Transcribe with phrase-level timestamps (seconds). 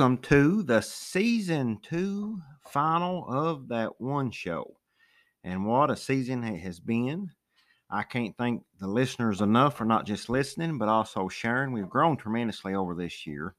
[0.00, 4.74] welcome to the season two final of that one show.
[5.44, 7.28] And what a season it has been.
[7.90, 11.72] I can't thank the listeners enough for not just listening, but also sharing.
[11.72, 13.54] We've grown tremendously over this year.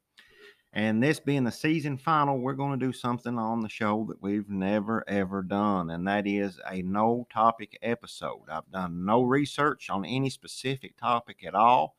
[0.74, 4.20] And this being the season final, we're going to do something on the show that
[4.20, 8.46] we've never ever done, and that is a no topic episode.
[8.52, 11.98] I've done no research on any specific topic at all.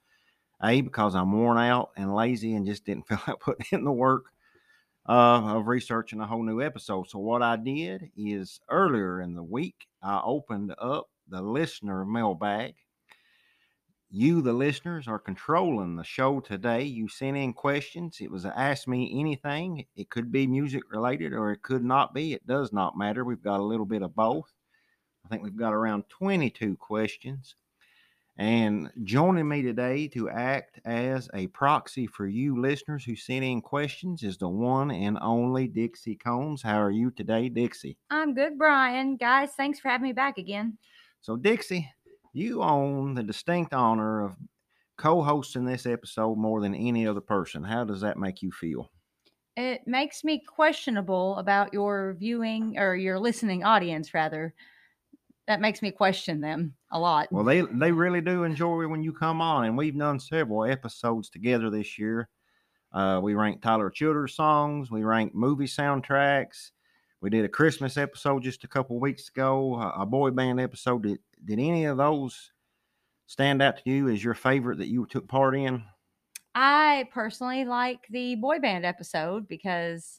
[0.64, 3.92] A, because I'm worn out and lazy and just didn't feel like putting in the
[3.92, 4.31] work
[5.08, 7.08] uh, of researching a whole new episode.
[7.08, 12.74] So, what I did is earlier in the week, I opened up the listener mailbag
[14.14, 16.82] you, the listeners, are controlling the show today.
[16.82, 18.18] You sent in questions.
[18.20, 19.86] It was Ask Me Anything.
[19.96, 22.34] It could be music related or it could not be.
[22.34, 23.24] It does not matter.
[23.24, 24.52] We've got a little bit of both.
[25.24, 27.54] I think we've got around 22 questions.
[28.38, 33.60] And joining me today to act as a proxy for you listeners who sent in
[33.60, 36.62] questions is the one and only Dixie Combs.
[36.62, 37.98] How are you today, Dixie?
[38.10, 39.16] I'm good, Brian.
[39.16, 40.78] Guys, thanks for having me back again.
[41.20, 41.90] So, Dixie,
[42.32, 44.36] you own the distinct honor of
[44.96, 47.62] co-hosting this episode more than any other person.
[47.62, 48.90] How does that make you feel?
[49.56, 54.54] It makes me questionable about your viewing or your listening audience, rather.
[55.48, 57.28] That makes me question them a lot.
[57.32, 61.30] Well, they they really do enjoy when you come on, and we've done several episodes
[61.30, 62.28] together this year.
[62.92, 64.90] Uh, we ranked Tyler Childers songs.
[64.90, 66.70] We ranked movie soundtracks.
[67.20, 71.04] We did a Christmas episode just a couple weeks ago, a boy band episode.
[71.04, 72.50] Did, did any of those
[73.26, 75.84] stand out to you as your favorite that you took part in?
[76.54, 80.18] I personally like the boy band episode because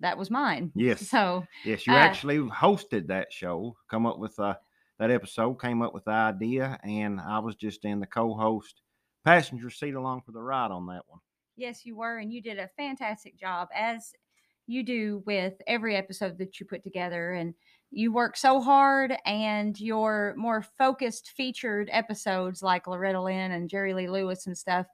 [0.00, 0.72] that was mine.
[0.76, 1.08] Yes.
[1.08, 3.76] So yes, you uh, actually hosted that show.
[3.90, 4.54] Come up with uh,
[4.98, 5.54] that episode.
[5.60, 8.82] Came up with the idea, and I was just in the co-host
[9.24, 11.20] passenger seat along for the ride on that one.
[11.56, 14.12] Yes, you were, and you did a fantastic job as
[14.66, 17.54] you do with every episode that you put together and
[17.90, 23.94] you work so hard and your more focused featured episodes like Loretta Lynn and Jerry
[23.94, 24.86] Lee Lewis and stuff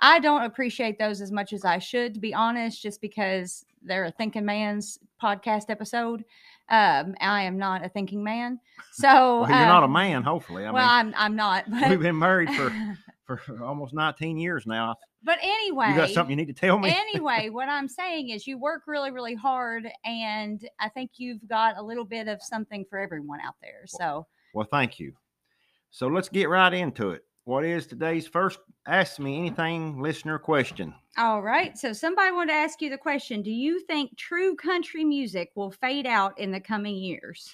[0.00, 4.06] I don't appreciate those as much as I should, to be honest, just because they're
[4.06, 6.24] a thinking man's podcast episode.
[6.68, 8.60] Um, I am not a thinking man,
[8.92, 10.22] so well, you're um, not a um, man.
[10.22, 11.64] Hopefully, I well, mean, I'm I'm not.
[11.70, 12.72] But, we've been married for
[13.36, 14.96] for almost 19 years now.
[15.22, 16.94] But anyway, you got something you need to tell me.
[16.94, 21.76] anyway, what I'm saying is you work really, really hard, and I think you've got
[21.76, 23.82] a little bit of something for everyone out there.
[23.86, 25.12] So, well, well thank you.
[25.90, 27.24] So let's get right into it.
[27.50, 30.94] What is today's first Ask Me Anything listener question?
[31.18, 31.76] All right.
[31.76, 35.72] So somebody wanted to ask you the question Do you think true country music will
[35.72, 37.52] fade out in the coming years?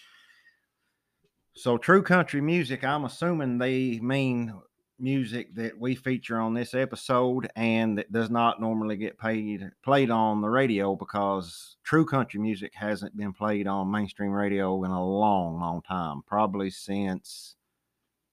[1.54, 4.52] So, true country music, I'm assuming they mean
[4.98, 10.10] music that we feature on this episode and that does not normally get paid played
[10.10, 15.06] on the radio because true country music hasn't been played on mainstream radio in a
[15.06, 17.56] long long time probably since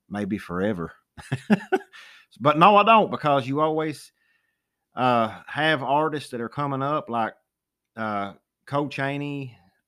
[0.09, 0.91] maybe forever
[2.39, 4.11] but no, I don't because you always
[4.95, 7.33] uh, have artists that are coming up like
[7.95, 8.33] uh,
[8.65, 8.89] Cole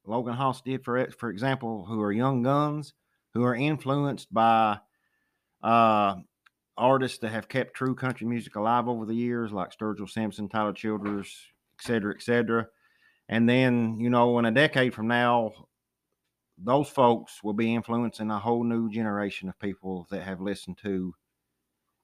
[0.08, 2.94] Logan Haas did for for example, who are young guns
[3.36, 4.80] who are influenced by
[5.62, 6.16] uh,
[6.78, 10.72] artists that have kept true country music alive over the years, like Sturgill Simpson, Tyler
[10.72, 11.38] Childers,
[11.80, 12.66] et cetera, et cetera.
[13.28, 15.52] And then, you know, in a decade from now,
[16.58, 21.14] those folks will be influencing a whole new generation of people that have listened to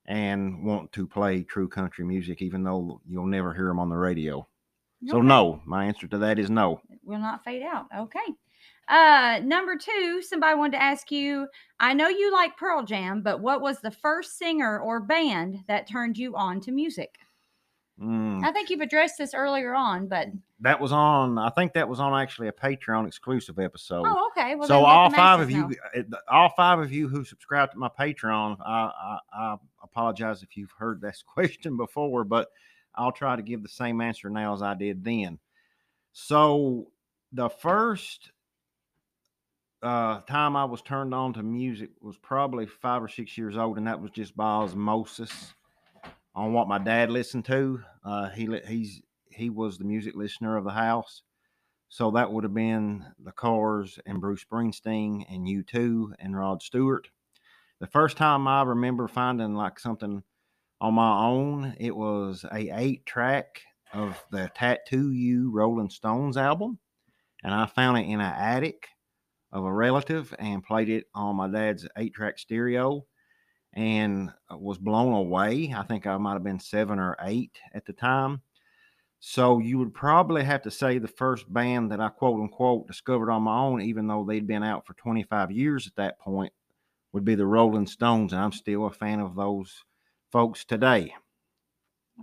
[0.06, 3.96] and want to play true country music, even though you'll never hear them on the
[3.96, 4.40] radio.
[5.04, 5.12] Okay.
[5.12, 6.82] So, no, my answer to that is no.
[6.90, 7.88] It will not fade out.
[7.98, 8.20] Okay.
[8.88, 11.48] Uh, number two, somebody wanted to ask you
[11.80, 15.88] I know you like Pearl Jam, but what was the first singer or band that
[15.88, 17.18] turned you on to music?
[18.02, 18.44] Mm.
[18.44, 20.30] I think you've addressed this earlier on, but
[20.62, 21.38] that was on.
[21.38, 24.06] I think that was on actually a Patreon exclusive episode.
[24.08, 24.56] Oh, okay.
[24.56, 26.18] Well, so all five of you, know.
[26.28, 30.72] all five of you who subscribe to my Patreon, I, I, I apologize if you've
[30.72, 32.50] heard this question before, but
[32.96, 35.38] I'll try to give the same answer now as I did then.
[36.12, 36.88] So
[37.32, 38.32] the first
[39.84, 43.78] uh, time I was turned on to music was probably five or six years old,
[43.78, 45.54] and that was just by osmosis
[46.34, 47.82] on what my dad listened to.
[48.04, 51.24] Uh, he he's he was the music listener of the house,
[51.90, 57.10] so that would have been the Cars and Bruce Springsteen and U2 and Rod Stewart.
[57.80, 60.24] The first time I remember finding like something
[60.80, 63.62] on my own, it was a eight track
[63.94, 66.80] of the Tattoo You Rolling Stones album,
[67.44, 68.88] and I found it in an attic
[69.52, 73.06] of a relative and played it on my dad's eight track stereo
[73.74, 75.74] and uh, was blown away.
[75.76, 78.42] I think I might have been seven or eight at the time.
[79.20, 83.30] So you would probably have to say the first band that I quote unquote discovered
[83.30, 86.52] on my own, even though they'd been out for 25 years at that point,
[87.14, 88.34] would be the Rolling Stones.
[88.34, 89.84] And I'm still a fan of those
[90.32, 91.14] folks today.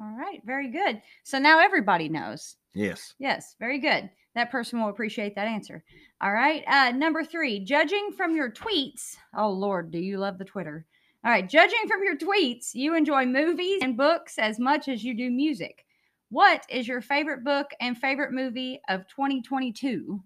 [0.00, 1.00] All right, very good.
[1.24, 2.56] So now everybody knows.
[2.74, 3.14] Yes.
[3.18, 4.10] Yes, very good.
[4.34, 5.82] That person will appreciate that answer.
[6.20, 6.62] All right.
[6.66, 9.16] Uh, number three, judging from your tweets.
[9.36, 10.86] Oh, Lord, do you love the Twitter?
[11.24, 11.48] All right.
[11.48, 15.84] Judging from your tweets, you enjoy movies and books as much as you do music.
[16.30, 20.22] What is your favorite book and favorite movie of 2022?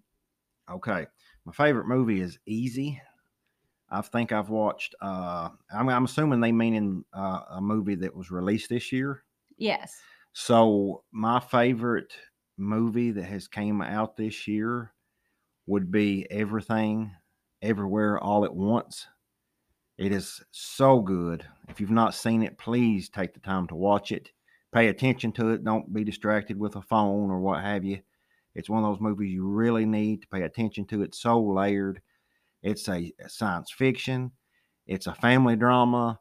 [0.70, 1.06] Okay.
[1.44, 3.00] My favorite movie is Easy.
[3.90, 8.14] I think I've watched, uh, I'm, I'm assuming they mean in uh, a movie that
[8.14, 9.22] was released this year.
[9.58, 10.00] Yes.
[10.32, 12.14] So my favorite
[12.56, 14.92] movie that has came out this year
[15.66, 17.14] would be Everything,
[17.60, 19.06] Everywhere, All at Once.
[19.98, 21.44] It is so good.
[21.68, 24.30] If you've not seen it, please take the time to watch it.
[24.72, 25.64] Pay attention to it.
[25.64, 28.00] Don't be distracted with a phone or what have you.
[28.54, 31.02] It's one of those movies you really need to pay attention to.
[31.02, 32.00] It's so layered.
[32.62, 34.32] It's a, science fiction.
[34.86, 36.20] It's a family drama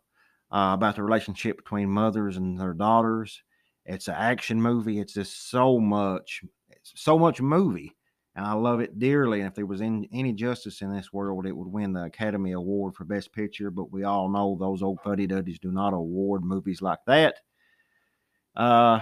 [0.51, 3.41] uh, about the relationship between mothers and their daughters.
[3.85, 4.99] It's an action movie.
[4.99, 6.43] It's just so much,
[6.83, 7.95] so much movie,
[8.35, 9.39] and I love it dearly.
[9.39, 12.53] And if there was in, any justice in this world, it would win the Academy
[12.53, 13.69] Award for Best Picture.
[13.71, 17.35] But we all know those old fuddy duddies do not award movies like that.
[18.55, 18.99] Uh,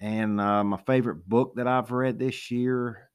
[0.00, 3.10] and uh, my favorite book that I've read this year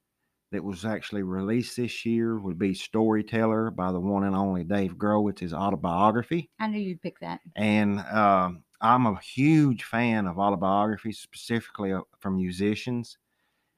[0.51, 4.97] that was actually released this year would be Storyteller by the one and only Dave
[4.97, 5.31] Grohl.
[5.31, 6.51] It's his autobiography.
[6.59, 7.39] I knew you'd pick that.
[7.55, 13.17] And uh, I'm a huge fan of autobiographies, specifically uh, from musicians,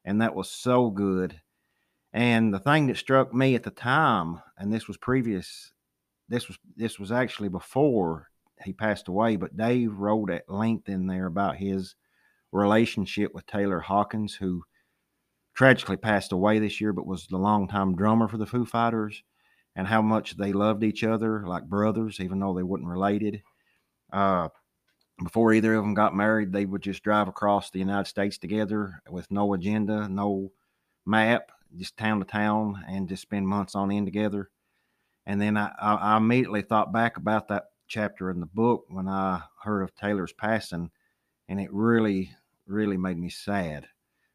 [0.04, 1.40] and that was so good.
[2.16, 5.74] And the thing that struck me at the time, and this was previous,
[6.30, 8.30] this was this was actually before
[8.64, 11.96] he passed away, but Dave wrote at length in there about his
[12.54, 14.64] relationship with Taylor Hawkins, who
[15.56, 19.22] tragically passed away this year, but was the longtime drummer for the Foo Fighters,
[19.76, 23.44] and how much they loved each other like brothers, even though they weren't related.
[24.14, 24.48] Uh,
[25.22, 29.02] before either of them got married, they would just drive across the United States together
[29.10, 30.54] with no agenda, no
[31.06, 34.50] map, just town to town, and just spend months on end together.
[35.26, 39.42] And then I, I immediately thought back about that chapter in the book when I
[39.64, 40.92] heard of Taylor's passing,
[41.48, 42.32] and it really,
[42.68, 43.88] really made me sad.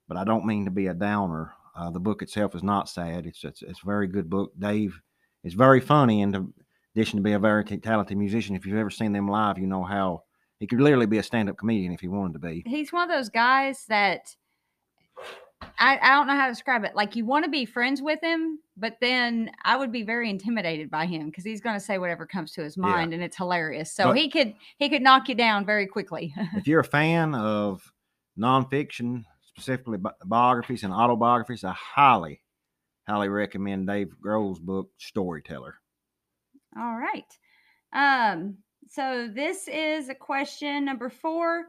[0.08, 1.52] But I don't mean to be a downer.
[1.76, 3.26] Uh, the book itself is not sad.
[3.26, 4.52] It's, it's it's a very good book.
[4.58, 5.00] Dave
[5.44, 6.52] is very funny, and in
[6.94, 9.84] addition to be a very talented musician, if you've ever seen them live, you know
[9.84, 10.25] how
[10.58, 12.64] he could literally be a stand-up comedian if he wanted to be.
[12.66, 14.34] He's one of those guys that
[15.79, 16.94] I, I don't know how to describe it.
[16.94, 20.90] Like you want to be friends with him, but then I would be very intimidated
[20.90, 23.17] by him because he's going to say whatever comes to his mind, yeah.
[23.17, 23.93] and it's hilarious.
[23.93, 26.34] So but he could he could knock you down very quickly.
[26.55, 27.93] if you're a fan of
[28.38, 32.43] nonfiction, specifically bi- biographies and autobiographies, I highly,
[33.06, 35.76] highly recommend Dave Grohl's book Storyteller.
[36.79, 37.24] All right.
[37.93, 41.67] Um, so this is a question number four.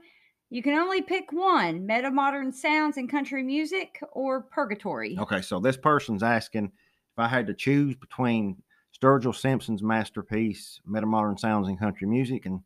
[0.53, 5.17] You can only pick one meta modern sounds in country music or purgatory.
[5.17, 8.61] Okay, so this person's asking if I had to choose between
[8.93, 12.59] Sturgill Simpson's masterpiece, Metamodern Sounds in Country Music, and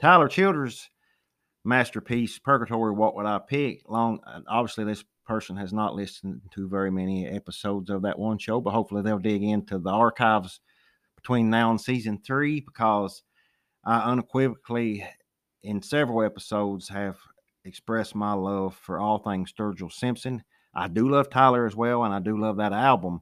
[0.00, 0.90] Tyler Childers'
[1.64, 3.88] masterpiece, Purgatory, what would I pick?
[3.88, 4.18] Long,
[4.48, 8.72] obviously, this person has not listened to very many episodes of that one show, but
[8.72, 10.58] hopefully they'll dig into the archives
[11.14, 13.22] between now and season three because
[13.84, 15.06] I unequivocally,
[15.62, 17.18] in several episodes, have
[17.64, 20.42] expressed my love for all things Sturgill Simpson.
[20.74, 23.20] I do love Tyler as well, and I do love that album.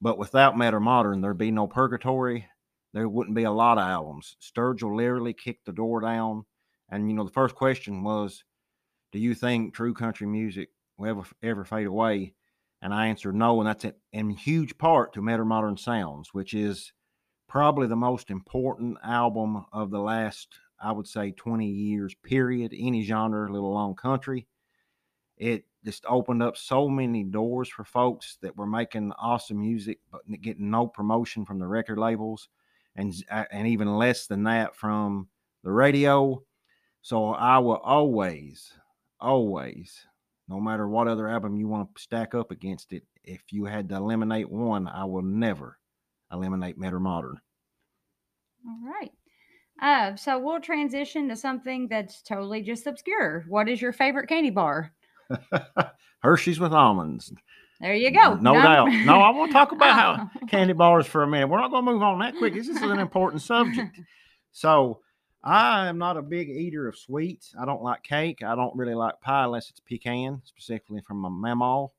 [0.00, 2.46] But without Metamodern, there'd be no Purgatory.
[2.92, 4.36] There wouldn't be a lot of albums.
[4.40, 6.44] Sturgill literally kicked the door down.
[6.90, 8.44] And, you know, the first question was,
[9.12, 10.68] do you think true country music
[10.98, 12.34] will ever, ever fade away?
[12.82, 13.60] And I answered no.
[13.60, 16.92] And that's in huge part to Metamodern Sounds, which is
[17.48, 20.48] probably the most important album of the last,
[20.80, 24.46] I would say, 20 years, period, any genre, little long country.
[25.36, 30.22] It just opened up so many doors for folks that were making awesome music, but
[30.40, 32.48] getting no promotion from the record labels
[32.96, 35.28] and, and even less than that from
[35.62, 36.42] the radio.
[37.02, 38.72] So I will always,
[39.20, 40.06] always,
[40.48, 43.88] no matter what other album you want to stack up against it, if you had
[43.88, 45.78] to eliminate one, I will never
[46.32, 47.36] eliminate Metamodern.
[48.66, 49.12] All right.
[49.80, 53.44] Uh, so we'll transition to something that's totally just obscure.
[53.48, 54.92] What is your favorite candy bar?
[56.20, 57.32] Hershey's with almonds.
[57.80, 58.34] There you go.
[58.34, 58.92] No, no doubt.
[59.04, 61.48] No, I want to talk about how candy bars for a minute.
[61.48, 62.54] We're not going to move on that quick.
[62.54, 64.00] This is an important subject.
[64.52, 65.00] So,
[65.42, 67.54] I am not a big eater of sweets.
[67.60, 68.42] I don't like cake.
[68.42, 71.90] I don't really like pie unless it's pecan, specifically from my mamaw.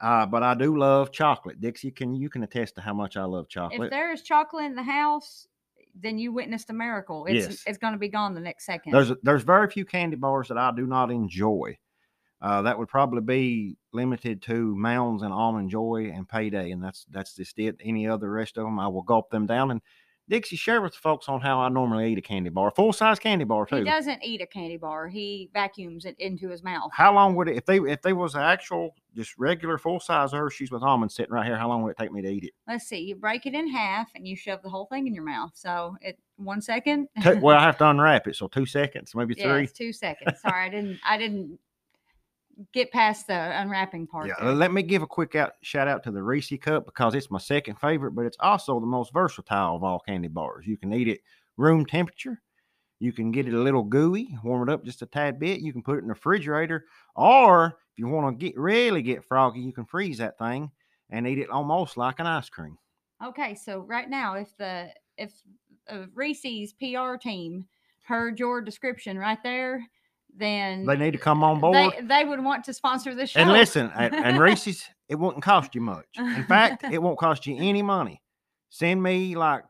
[0.00, 1.60] Uh, but I do love chocolate.
[1.60, 3.86] Dixie, can you can attest to how much I love chocolate.
[3.86, 5.48] If there is chocolate in the house,
[5.94, 7.26] then you witnessed a miracle.
[7.26, 7.62] It's Yes.
[7.66, 8.92] it's going to be gone the next second.
[8.92, 11.76] There's there's very few candy bars that I do not enjoy.
[12.42, 17.04] Uh, that would probably be limited to Mounds and Almond Joy and Payday, and that's
[17.10, 17.76] that's just it.
[17.84, 19.70] Any other rest of them, I will gulp them down.
[19.70, 19.82] And
[20.28, 23.18] Dixie, share with the folks on how I normally eat a candy bar, full size
[23.18, 23.76] candy bar too.
[23.76, 25.08] he doesn't eat a candy bar.
[25.08, 26.90] He vacuums it into his mouth.
[26.94, 30.32] How long would it if they if there was an actual just regular full size
[30.32, 31.56] Hershey's with almonds sitting right here?
[31.56, 32.52] How long would it take me to eat it?
[32.68, 32.98] Let's see.
[32.98, 35.52] You break it in half and you shove the whole thing in your mouth.
[35.54, 37.08] So it one second.
[37.22, 39.62] Two- well, I have to unwrap it, so two seconds, maybe three.
[39.62, 40.40] Yes, two seconds.
[40.40, 40.98] Sorry, I didn't.
[41.04, 41.58] I didn't
[42.72, 44.28] get past the unwrapping part.
[44.28, 44.52] Yeah, there.
[44.52, 47.38] let me give a quick out shout out to the Reese cup because it's my
[47.38, 50.66] second favorite, but it's also the most versatile of all candy bars.
[50.66, 51.20] You can eat it
[51.56, 52.40] room temperature.
[52.98, 55.60] You can get it a little gooey, warm it up just a tad bit.
[55.60, 56.84] You can put it in the refrigerator,
[57.16, 60.70] or you want to get really get froggy, you can freeze that thing
[61.10, 62.78] and eat it almost like an ice cream.
[63.22, 64.88] Okay, so right now, if the
[65.18, 65.34] if
[65.90, 67.66] uh, Reese's PR team
[68.04, 69.84] heard your description right there,
[70.34, 71.74] then They need to come on board.
[71.74, 73.40] they, they would want to sponsor this show.
[73.40, 76.06] And listen, and, and Reese's, it wouldn't cost you much.
[76.16, 78.22] In fact, it won't cost you any money.
[78.70, 79.64] Send me like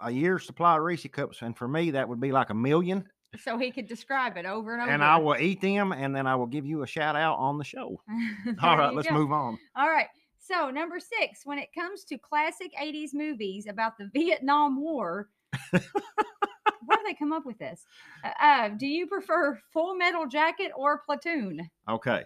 [0.00, 3.04] a year's supply of Reese cups, and for me, that would be like a million.
[3.40, 4.90] So he could describe it over and over.
[4.90, 7.58] And I will eat them, and then I will give you a shout out on
[7.58, 8.00] the show.
[8.62, 9.14] All right, let's go.
[9.14, 9.58] move on.
[9.76, 10.08] All right.
[10.38, 15.28] So number six, when it comes to classic '80s movies about the Vietnam War,
[15.70, 17.84] where do they come up with this?
[18.24, 21.70] Uh, uh, do you prefer Full Metal Jacket or Platoon?
[21.88, 22.24] Okay.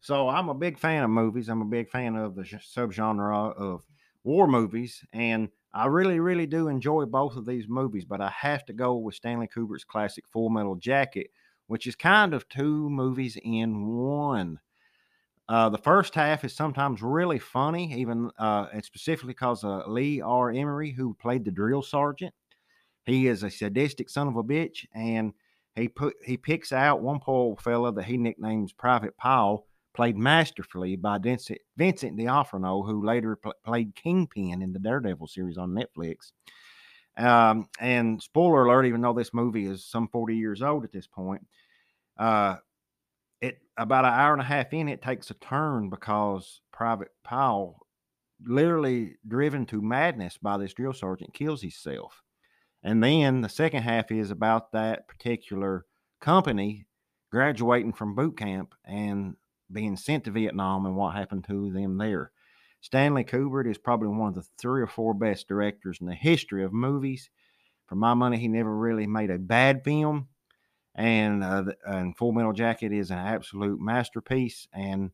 [0.00, 1.48] So I'm a big fan of movies.
[1.48, 3.84] I'm a big fan of the sh- subgenre of
[4.24, 5.04] war movies.
[5.12, 8.96] And I really, really do enjoy both of these movies, but I have to go
[8.96, 11.30] with Stanley Kubrick's classic Full Metal Jacket,
[11.68, 14.58] which is kind of two movies in one.
[15.48, 20.20] Uh, the first half is sometimes really funny, even uh, and specifically because uh, Lee
[20.20, 20.52] R.
[20.52, 22.34] Ermey, who played the drill sergeant,
[23.04, 25.32] he is a sadistic son of a bitch, and
[25.74, 30.96] he put he picks out one poor fella that he nicknames Private Pyle, played masterfully
[30.96, 36.32] by Vincent, Vincent D'Onofrio, who later pl- played Kingpin in the Daredevil series on Netflix.
[37.16, 41.06] Um, and spoiler alert, even though this movie is some 40 years old at this
[41.06, 41.46] point,
[42.18, 42.56] uh,
[43.40, 47.78] it about an hour and a half in, it takes a turn because Private Pyle,
[48.46, 52.22] literally driven to madness by this drill sergeant, kills himself.
[52.82, 55.84] And then the second half is about that particular
[56.20, 56.86] company
[57.30, 59.36] graduating from boot camp and
[59.72, 62.32] being sent to Vietnam and what happened to them there.
[62.80, 66.64] Stanley Kubrick is probably one of the three or four best directors in the history
[66.64, 67.30] of movies.
[67.86, 70.28] For my money, he never really made a bad film.
[70.94, 74.66] And uh, and Full Metal Jacket is an absolute masterpiece.
[74.72, 75.10] And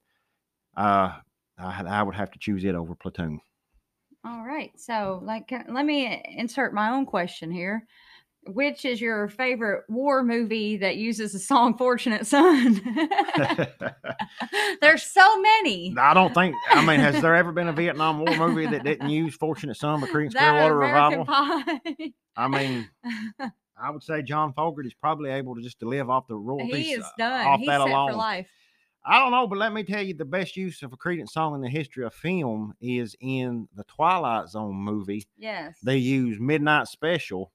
[0.76, 1.12] uh,
[1.58, 3.40] I, I would have to choose it over Platoon.
[4.24, 4.72] All right.
[4.76, 7.86] So, like, uh, let me insert my own question here.
[8.48, 12.80] Which is your favorite war movie that uses the song "Fortunate Son"?
[14.80, 15.94] There's so many.
[15.98, 16.54] I don't think.
[16.70, 20.00] I mean, has there ever been a Vietnam War movie that didn't use "Fortunate Son"
[20.00, 21.24] by Creedence Clearwater Revival?
[21.24, 22.12] Pie.
[22.36, 22.88] I mean,
[23.78, 26.86] I would say John Fogerty is probably able to just to live off the royalties.
[26.86, 27.46] he is uh, done.
[27.46, 28.10] Off He's that set alone.
[28.10, 28.48] for life.
[29.08, 31.54] I don't know, but let me tell you, the best use of a Creedence song
[31.54, 35.26] in the history of film is in the Twilight Zone movie.
[35.36, 35.76] Yes.
[35.82, 37.52] They use "Midnight Special"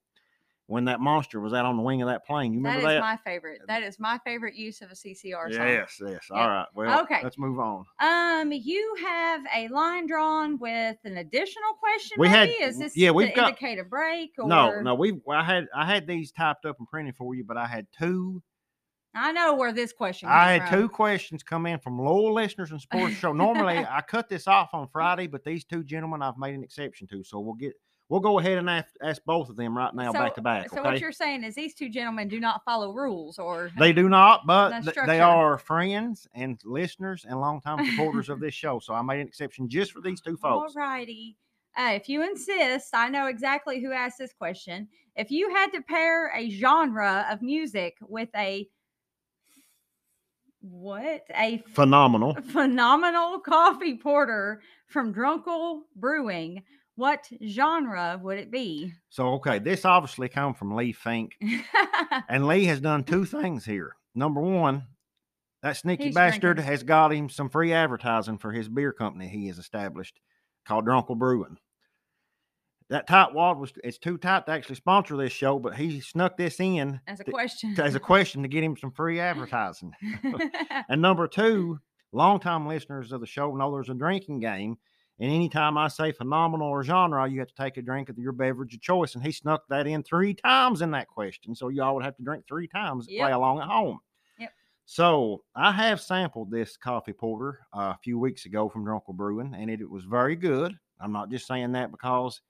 [0.67, 2.53] when that monster was out on the wing of that plane.
[2.53, 3.01] You remember is that?
[3.01, 3.61] my favorite.
[3.67, 5.67] That is my favorite use of a CCR song.
[5.67, 6.27] Yes, yes.
[6.31, 6.37] Yeah.
[6.37, 6.65] All right.
[6.73, 7.19] Well, Okay.
[7.23, 7.83] Let's move on.
[7.99, 12.15] Um, you have a line drawn with an additional question.
[12.19, 14.31] We had- is this yeah, we've got- indicate a break?
[14.37, 14.95] Or No, no.
[14.95, 17.87] We I had I had these typed up and printed for you, but I had
[17.91, 18.41] two
[19.13, 20.29] I know where this question.
[20.29, 20.79] I had from.
[20.83, 23.33] two questions come in from loyal listeners and sports show.
[23.33, 27.07] Normally, I cut this off on Friday, but these two gentlemen I've made an exception
[27.07, 27.21] to.
[27.25, 27.73] So we'll get
[28.11, 30.69] we'll go ahead and ask, ask both of them right now, back to back.
[30.69, 30.89] So Okay?
[30.89, 34.45] what you're saying is these two gentlemen do not follow rules, or They do not,
[34.45, 38.79] but th- they are friends and listeners and longtime supporters of this show.
[38.79, 40.75] So I made an exception just for these two folks.
[40.75, 41.35] Alrighty.
[41.77, 44.89] Uh, if you insist, I know exactly who asked this question.
[45.15, 48.67] If you had to pair a genre of music with a
[50.59, 52.35] what a Phenomenal.
[52.51, 56.61] phenomenal coffee porter from Drunkle Brewing,
[56.95, 58.93] what genre would it be?
[59.09, 61.35] So okay, this obviously come from Lee Fink,
[62.29, 63.27] and Lee has done two mm.
[63.27, 63.95] things here.
[64.13, 64.83] Number one,
[65.63, 66.71] that sneaky He's bastard drinking.
[66.71, 70.19] has got him some free advertising for his beer company he has established
[70.65, 71.57] called Drunkle Brewing.
[72.89, 76.59] that tightwad was it's too tight to actually sponsor this show, but he snuck this
[76.59, 77.79] in As a to- question.
[77.79, 79.93] as a question to get him some free advertising.
[80.89, 81.79] And number two,
[82.11, 84.77] longtime listeners of the show know there's a drinking game.
[85.21, 88.31] And anytime I say phenomenal or genre, you have to take a drink of your
[88.31, 89.13] beverage of choice.
[89.13, 91.53] And he snuck that in three times in that question.
[91.53, 93.99] So y'all would have to drink three times to play along at home.
[94.39, 94.49] Yep.
[94.85, 99.53] So I have sampled this coffee porter uh, a few weeks ago from Drunkle Brewing,
[99.55, 100.75] and it, it was very good.
[100.99, 102.41] I'm not just saying that because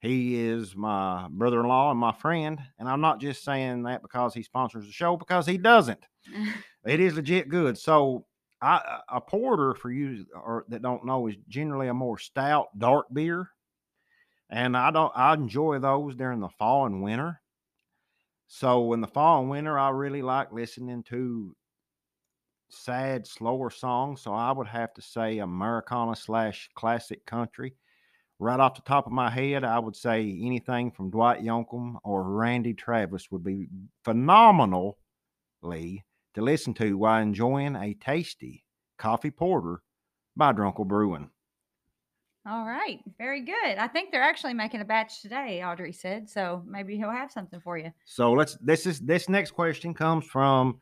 [0.00, 4.42] he is my brother-in-law and my friend, and I'm not just saying that because he
[4.42, 6.04] sponsors the show because he doesn't.
[6.86, 7.76] It is legit good.
[7.76, 8.26] So,
[8.60, 13.06] I, a porter for you or that don't know is generally a more stout, dark
[13.12, 13.50] beer,
[14.48, 15.12] and I don't.
[15.14, 17.40] I enjoy those during the fall and winter.
[18.48, 21.54] So, in the fall and winter, I really like listening to
[22.68, 24.22] sad, slower songs.
[24.22, 27.74] So, I would have to say Americana slash classic country.
[28.38, 32.22] Right off the top of my head, I would say anything from Dwight Yoakam or
[32.22, 33.68] Randy Travis would be
[34.04, 34.94] phenomenally
[36.36, 38.62] to listen to while enjoying a tasty
[38.98, 39.80] coffee porter
[40.36, 41.30] by Drunkle Brewing.
[42.46, 43.00] All right.
[43.18, 43.78] Very good.
[43.78, 46.30] I think they're actually making a batch today, Audrey said.
[46.30, 47.90] So maybe he'll have something for you.
[48.04, 50.78] So let's this is this next question comes from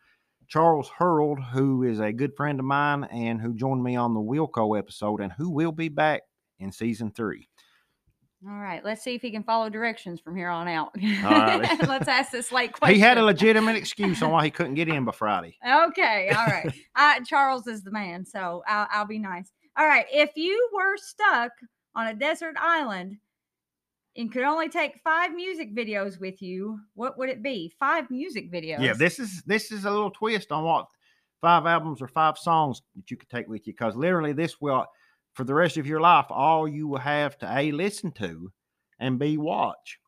[0.49, 4.21] Charles Hurld, who is a good friend of mine and who joined me on the
[4.21, 6.23] Wilco episode and who will be back
[6.59, 7.49] in season three.
[8.47, 8.85] All right.
[8.85, 10.95] Let's see if he can follow directions from here on out.
[10.97, 11.87] righty.
[11.87, 12.95] let's ask this late question.
[12.95, 15.57] He had a legitimate excuse on why he couldn't get in by Friday.
[15.67, 16.73] Okay, all right.
[16.95, 19.51] I, Charles is the man, so I'll, I'll be nice.
[19.77, 21.53] All right, if you were stuck
[21.95, 23.17] on a desert island
[24.17, 27.73] and could only take five music videos with you, what would it be?
[27.79, 28.81] Five music videos.
[28.81, 30.87] Yeah, this is this is a little twist on what
[31.41, 34.87] five albums or five songs that you could take with you because literally this will
[35.35, 38.51] for the rest of your life all you will have to a listen to
[38.99, 39.99] and b watch.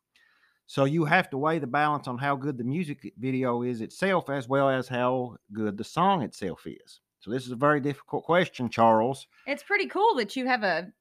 [0.65, 4.29] So you have to weigh the balance on how good the music video is itself
[4.29, 6.99] as well as how good the song itself is.
[7.19, 9.27] So this is a very difficult question, Charles.
[9.45, 10.91] It's pretty cool that you have a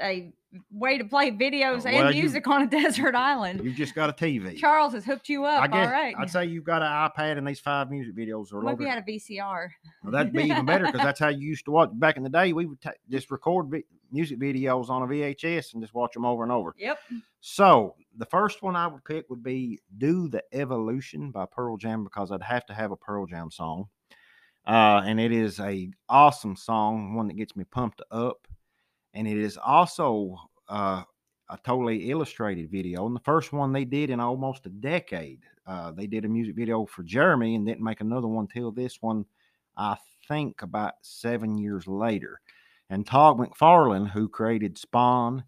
[0.00, 0.32] a
[0.72, 3.62] way to play videos well, and you- music on a desert island.
[3.62, 4.56] You've just got a TV.
[4.56, 5.62] Charles has hooked you up.
[5.62, 6.14] I guess all right.
[6.18, 8.80] I'd say you've got an iPad and these five music videos are what if loaded.
[8.80, 9.68] you had a VCR?
[10.02, 12.30] Well, that'd be even better because that's how you used to watch back in the
[12.30, 12.52] day.
[12.54, 16.24] We would ta- just record vi- music videos on a VHS and just watch them
[16.24, 16.74] over and over.
[16.78, 16.98] Yep.
[17.40, 22.04] So the first one I would pick would be "Do the Evolution" by Pearl Jam
[22.04, 23.88] because I'd have to have a Pearl Jam song,
[24.66, 28.47] uh, and it is a awesome song, one that gets me pumped up,
[29.18, 30.36] and it is also
[30.68, 31.02] uh,
[31.50, 33.04] a totally illustrated video.
[33.04, 35.40] And the first one they did in almost a decade.
[35.66, 39.02] Uh, they did a music video for Jeremy and didn't make another one till this
[39.02, 39.24] one,
[39.76, 39.96] I
[40.28, 42.40] think, about seven years later.
[42.90, 45.42] And Todd McFarlane, who created Spawn,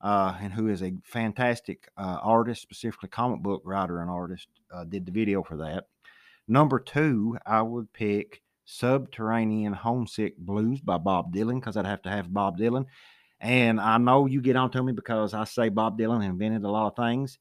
[0.00, 4.82] uh, and who is a fantastic uh, artist, specifically comic book writer and artist, uh,
[4.82, 5.84] did the video for that.
[6.48, 12.10] Number two, I would pick Subterranean Homesick Blues by Bob Dylan because I'd have to
[12.10, 12.84] have Bob Dylan.
[13.40, 16.70] And I know you get on to me because I say Bob Dylan invented a
[16.70, 17.38] lot of things.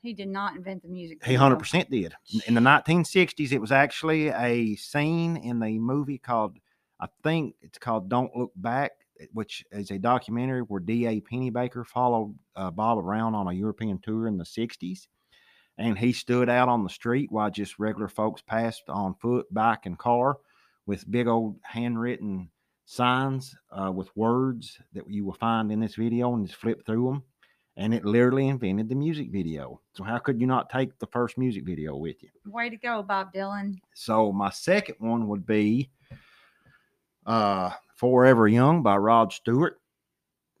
[0.00, 1.22] He did not invent the music.
[1.22, 2.14] He hundred percent did.
[2.46, 6.56] In the nineteen sixties, it was actually a scene in the movie called,
[6.98, 11.20] I think it's called "Don't Look Back," eh, which is a documentary where D.A.
[11.20, 15.08] Pennebaker followed uh, Bob around on a European tour in the sixties,
[15.76, 19.84] and he stood out on the street while just regular folks passed on foot, bike,
[19.84, 20.38] and car,
[20.90, 22.50] with big old handwritten
[22.84, 27.06] signs uh, with words that you will find in this video, and just flip through
[27.06, 27.22] them
[27.76, 29.80] and it literally invented the music video.
[29.94, 32.28] So how could you not take the first music video with you?
[32.44, 33.76] Way to go, Bob Dylan.
[33.94, 35.90] So my second one would be
[37.24, 39.79] uh Forever Young by Rod Stewart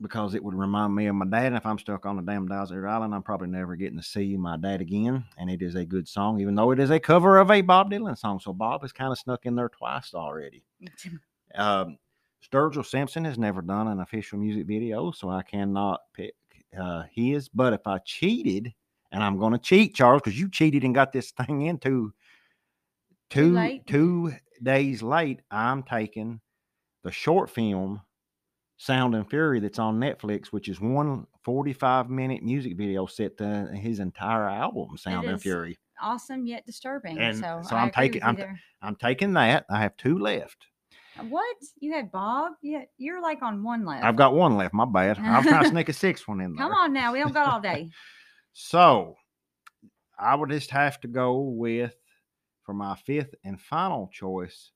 [0.00, 1.46] because it would remind me of my dad.
[1.46, 4.36] And if I'm stuck on a damn desert island, I'm probably never getting to see
[4.36, 5.24] my dad again.
[5.38, 7.90] And it is a good song, even though it is a cover of a Bob
[7.90, 8.40] Dylan song.
[8.40, 10.62] So Bob has kind of snuck in there twice already.
[11.56, 11.98] Um,
[12.48, 16.34] Sturgill Simpson has never done an official music video, so I cannot pick
[16.80, 17.48] uh, his.
[17.48, 18.72] But if I cheated,
[19.10, 22.12] and I'm going to cheat, Charles, because you cheated and got this thing into
[23.30, 23.86] Too two late.
[23.88, 24.32] two
[24.62, 26.40] days late, I'm taking
[27.02, 28.00] the short film
[28.82, 33.68] Sound and Fury that's on Netflix, which is one 45 minute music video set to
[33.74, 35.40] his entire album, Sound and.
[35.40, 35.78] Fury.
[36.00, 37.18] awesome yet disturbing.
[37.18, 38.58] And so, so I'm taking- I'm- there.
[38.80, 39.66] I'm taking that.
[39.68, 40.66] I have two left.
[41.18, 42.52] Uh, what you had, Bob?
[42.62, 44.02] Yeah, you're like on one left.
[44.02, 44.72] I've got one left.
[44.72, 45.18] My bad.
[45.22, 46.64] I'm trying to sneak a sixth one in there.
[46.66, 47.90] Come on now, we don't got all day.
[48.52, 49.14] So
[50.18, 51.94] I would just have to go with
[52.64, 54.72] for my fifth and final choice,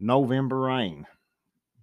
[0.00, 1.06] November Rain,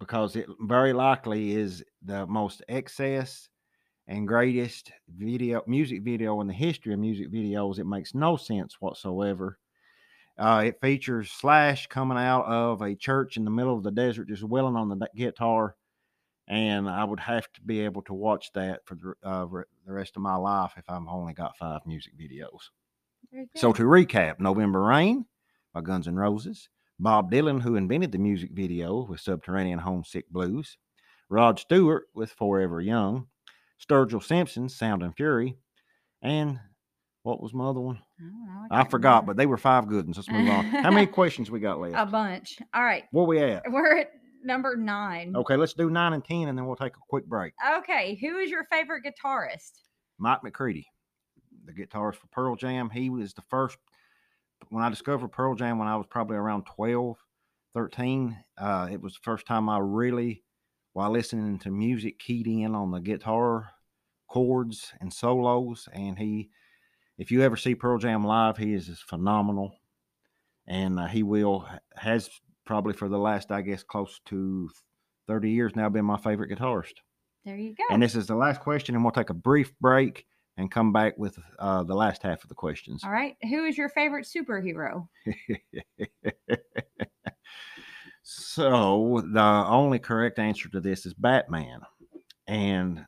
[0.03, 3.47] because it very likely is the most excess
[4.07, 7.79] and greatest video music video in the history of music videos.
[7.79, 9.57] It makes no sense whatsoever.
[10.37, 14.27] Uh, it features Slash coming out of a church in the middle of the desert,
[14.27, 15.75] just wailing on the guitar,
[16.49, 19.45] and I would have to be able to watch that for the, uh,
[19.85, 22.71] the rest of my life if I've only got five music videos.
[23.55, 25.25] So to recap, November Rain
[25.73, 26.67] by Guns N' Roses,
[26.99, 30.77] Bob Dylan, who invented the music video with Subterranean Homesick Blues,
[31.29, 33.27] Rod Stewart with Forever Young,
[33.83, 35.57] Sturgill Simpson, Sound and Fury,
[36.21, 36.59] and
[37.23, 37.99] what was my other one?
[38.21, 39.33] Oh, I, I forgot, remember.
[39.33, 40.17] but they were five good ones.
[40.17, 40.65] Let's move on.
[40.65, 41.95] How many questions we got left?
[41.97, 42.57] A bunch.
[42.73, 43.03] All right.
[43.11, 43.63] Where we at?
[43.69, 44.11] We're at
[44.43, 45.33] number nine.
[45.35, 47.53] Okay, let's do nine and ten, and then we'll take a quick break.
[47.77, 49.71] Okay, who is your favorite guitarist?
[50.19, 50.85] Mike McCready,
[51.65, 52.89] the guitarist for Pearl Jam.
[52.89, 53.77] He was the first
[54.69, 57.17] when I discovered Pearl Jam when I was probably around 12,
[57.73, 58.37] 13.
[58.57, 60.43] Uh, it was the first time I really,
[60.93, 63.71] while listening to music, keyed in on the guitar
[64.27, 65.87] chords and solos.
[65.93, 66.49] And he,
[67.17, 69.75] if you ever see Pearl Jam live, he is phenomenal.
[70.67, 72.29] And uh, he will, has
[72.65, 74.69] probably for the last, I guess, close to
[75.27, 76.93] 30 years now been my favorite guitarist.
[77.45, 77.83] There you go.
[77.89, 80.25] And this is the last question, and we'll take a brief break
[80.57, 83.03] and come back with uh, the last half of the questions.
[83.03, 83.35] All right.
[83.43, 85.07] Who is your favorite superhero?
[88.23, 91.81] so the only correct answer to this is Batman.
[92.47, 93.05] And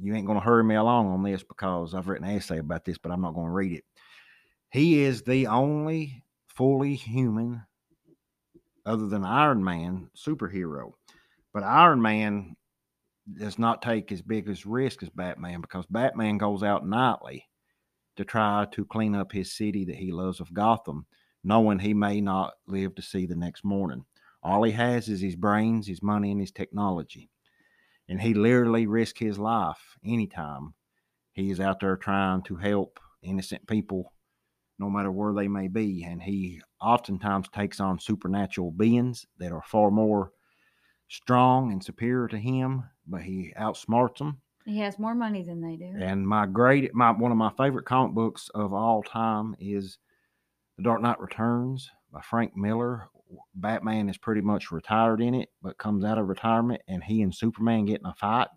[0.00, 2.84] you ain't going to hurry me along on this because I've written an essay about
[2.84, 3.84] this, but I'm not going to read it.
[4.70, 7.62] He is the only fully human,
[8.86, 10.92] other than Iron Man, superhero.
[11.52, 12.54] But Iron Man
[13.38, 17.46] does not take as big as risk as Batman because Batman goes out nightly
[18.16, 21.06] to try to clean up his city that he loves of Gotham,
[21.44, 24.04] knowing he may not live to see the next morning.
[24.42, 27.30] All he has is his brains, his money, and his technology.
[28.08, 30.74] And he literally risks his life anytime
[31.32, 34.12] he is out there trying to help innocent people,
[34.78, 36.04] no matter where they may be.
[36.04, 40.32] And he oftentimes takes on supernatural beings that are far more
[41.10, 44.40] strong and superior to him, but he outsmarts them.
[44.64, 45.92] He has more money than they do.
[46.00, 49.98] And my great, my one of my favorite comic books of all time is
[50.76, 53.08] The Dark Knight Returns by Frank Miller.
[53.54, 57.34] Batman is pretty much retired in it, but comes out of retirement, and he and
[57.34, 58.48] Superman get in a fight.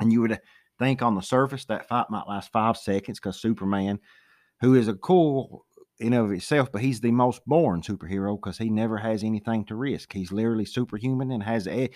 [0.00, 0.38] And you would
[0.78, 4.00] think on the surface that fight might last five seconds because Superman,
[4.60, 5.64] who is a cool
[6.00, 9.76] in of itself, but he's the most born superhero because he never has anything to
[9.76, 10.12] risk.
[10.12, 11.90] He's literally superhuman and has a,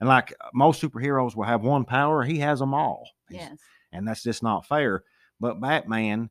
[0.00, 3.08] and like uh, most superheroes will have one power, he has them all.
[3.30, 3.58] Yes,
[3.92, 5.04] and that's just not fair.
[5.38, 6.30] But Batman,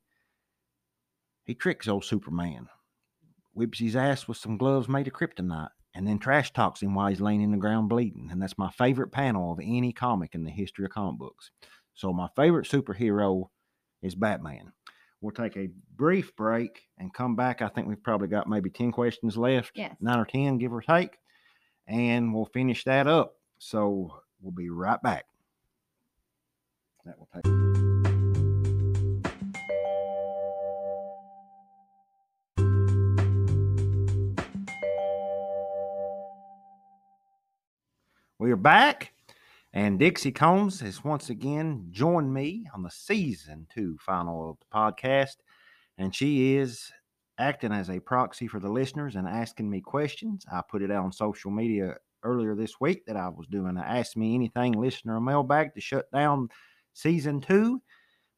[1.44, 2.68] he tricks old Superman,
[3.52, 7.08] whips his ass with some gloves made of kryptonite, and then trash talks him while
[7.08, 8.28] he's laying in the ground bleeding.
[8.30, 11.50] And that's my favorite panel of any comic in the history of comic books.
[11.94, 13.46] So my favorite superhero
[14.00, 14.72] is Batman.
[15.22, 17.62] We'll take a brief break and come back.
[17.62, 19.70] I think we've probably got maybe 10 questions left.
[19.76, 19.94] Yes.
[20.00, 21.16] Nine or 10, give or take.
[21.86, 23.36] And we'll finish that up.
[23.58, 25.26] So we'll be right back.
[27.06, 27.44] That will take.
[38.40, 39.12] We are back.
[39.74, 44.66] And Dixie Combs has once again joined me on the season two final of the
[44.76, 45.36] podcast.
[45.96, 46.92] And she is
[47.38, 50.44] acting as a proxy for the listeners and asking me questions.
[50.52, 54.16] I put it out on social media earlier this week that I was doing Ask
[54.16, 56.48] Me Anything listener mailbag to shut down
[56.92, 57.80] season two.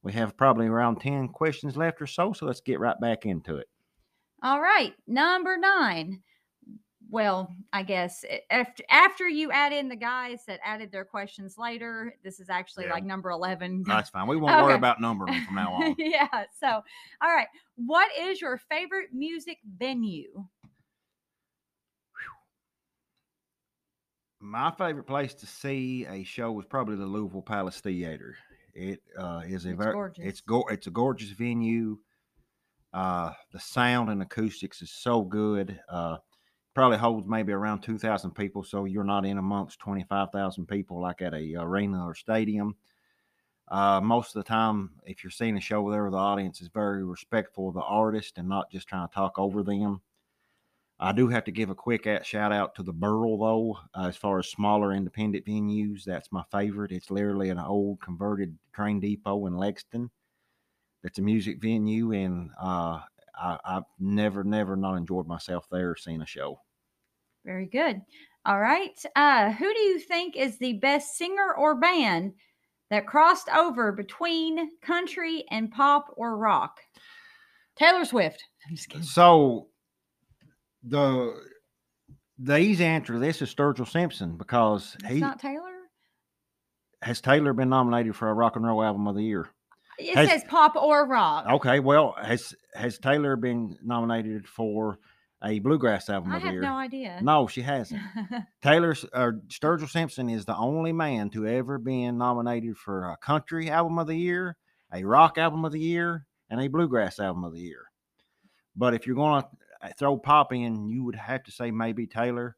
[0.03, 3.57] We have probably around 10 questions left or so, so let's get right back into
[3.57, 3.67] it.
[4.43, 6.23] All right, number nine
[7.15, 12.17] well, I guess after after you add in the guys that added their questions later,
[12.25, 12.95] this is actually yeah.
[12.95, 13.85] like number eleven.
[13.87, 14.27] That's fine.
[14.27, 14.65] We won't okay.
[14.65, 15.95] worry about numbering from now on.
[15.99, 16.27] yeah.
[16.59, 17.47] So, all right.
[17.77, 20.45] What is your favorite music venue?
[24.41, 28.35] My favorite place to see a show was probably the Louisville Palace Theater.
[28.75, 30.25] It uh, is a it's very gorgeous.
[30.27, 31.97] it's go it's a gorgeous venue.
[32.93, 35.79] Uh, the sound and acoustics is so good.
[35.89, 36.17] Uh,
[36.75, 38.65] probably holds maybe around 2,000 people.
[38.65, 42.77] So you're not in amongst 25,000 people like at a arena or stadium.
[43.69, 47.05] Uh, most of the time, if you're seeing a show there, the audience is very
[47.05, 50.03] respectful of the artist and not just trying to talk over them.
[51.01, 54.17] I do have to give a quick shout out to the Burl, though, uh, as
[54.17, 56.05] far as smaller independent venues.
[56.05, 56.93] That's my favorite.
[56.93, 60.11] It's literally an old converted train depot in Lexington.
[61.03, 63.01] That's a music venue, and uh,
[63.35, 66.61] I, have never, never not enjoyed myself there seeing a show.
[67.45, 68.01] Very good.
[68.47, 68.99] All right.
[69.17, 72.33] Uh, who do you think is the best singer or band
[72.91, 76.81] that crossed over between country and pop or rock?
[77.77, 78.45] Taylor Swift.
[78.69, 79.05] I'm just kidding.
[79.07, 79.69] So
[80.83, 81.35] the
[82.39, 85.73] the easy answer to this is Sturgill Simpson because It's he not Taylor.
[87.03, 89.49] has Taylor been nominated for a rock and roll album of the year.
[89.99, 91.47] It Has- says pop or rock.
[91.49, 94.99] Okay, well, has has Taylor been nominated for
[95.43, 96.63] a bluegrass album I of the have year?
[96.63, 97.19] no idea.
[97.23, 98.01] No, she hasn't.
[98.63, 103.71] Taylor uh, Sturgill Simpson is the only man to ever been nominated for a country
[103.71, 104.57] album of the year,
[104.93, 107.85] a rock album of the year, and a bluegrass album of the year.
[108.77, 112.57] But if you're going to throw pop in, you would have to say maybe Taylor.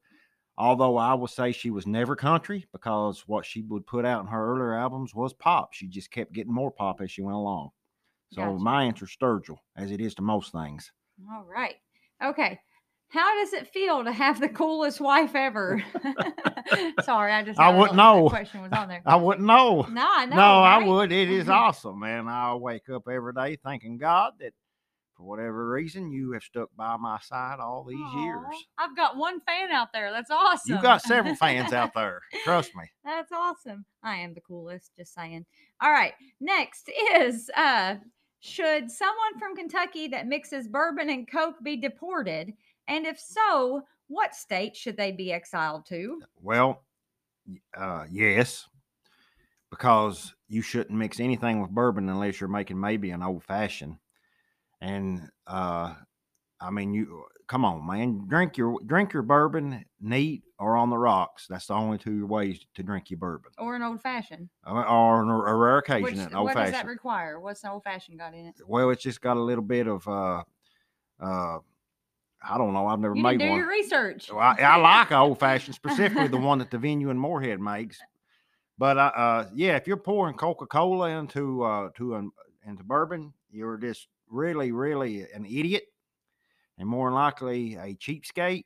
[0.58, 4.26] Although I would say she was never country because what she would put out in
[4.28, 5.74] her earlier albums was pop.
[5.74, 7.70] She just kept getting more pop as she went along.
[8.32, 8.58] So Gotcha.
[8.64, 10.90] my answer is Sturgill, as it is to most things.
[11.30, 11.74] All right.
[12.24, 12.58] Okay.
[13.08, 15.82] How does it feel to have the coolest wife ever?
[17.02, 18.28] Sorry, I just I wouldn't know.
[18.28, 19.02] Question was on there.
[19.06, 19.86] I wouldn't know.
[19.90, 20.36] No, I know.
[20.36, 21.12] no, I would.
[21.12, 22.26] It is awesome, man.
[22.28, 24.52] I wake up every day thanking God that
[25.16, 28.64] for whatever reason you have stuck by my side all these Aw, years.
[28.78, 30.10] I've got one fan out there.
[30.12, 30.74] That's awesome.
[30.74, 32.20] You've got several fans out there.
[32.44, 32.84] Trust me.
[33.04, 33.84] That's awesome.
[34.02, 35.46] I am the coolest, just saying.
[35.80, 36.12] All right.
[36.40, 37.96] Next is uh
[38.40, 42.52] should someone from Kentucky that mixes bourbon and coke be deported?
[42.88, 46.20] And if so, what state should they be exiled to?
[46.40, 46.82] Well,
[47.76, 48.68] uh, yes,
[49.70, 53.96] because you shouldn't mix anything with bourbon unless you're making maybe an old fashioned.
[54.80, 55.94] And uh,
[56.60, 60.98] I mean, you come on, man, drink your drink your bourbon neat or on the
[60.98, 61.46] rocks.
[61.48, 64.48] That's the only two ways to drink your bourbon, Or an old fashioned?
[64.66, 66.88] or, or on a, a rare occasion Which, an old what does that fashioned.
[66.90, 67.40] require?
[67.40, 68.54] What's an old fashioned got in it?
[68.66, 70.42] Well, it's just got a little bit of uh,
[71.20, 71.58] uh,
[72.48, 72.86] I don't know.
[72.86, 73.58] I've never You made do one.
[73.58, 74.30] your research.
[74.30, 77.98] Well, I, I like old fashioned, specifically the one that the venue in Morehead makes.
[78.78, 82.30] But uh, uh, yeah, if you're pouring Coca Cola into uh, to an,
[82.66, 85.84] into bourbon, you're just really, really an idiot,
[86.78, 88.64] and more than likely a cheapskate.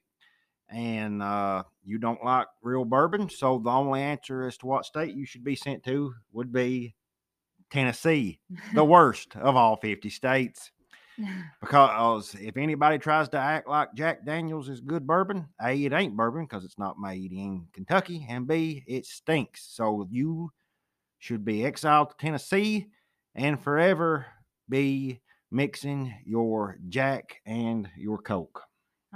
[0.69, 5.15] And uh, you don't like real bourbon, so the only answer as to what state
[5.15, 6.95] you should be sent to would be
[7.71, 8.39] Tennessee,
[8.75, 10.71] the worst of all 50 states.
[11.61, 16.17] Because if anybody tries to act like Jack Daniels is good bourbon, A, it ain't
[16.17, 19.69] bourbon because it's not made in Kentucky, and B, it stinks.
[19.71, 20.51] So you
[21.19, 22.89] should be exiled to Tennessee
[23.35, 24.27] and forever
[24.69, 28.63] be mixing your Jack and your Coke.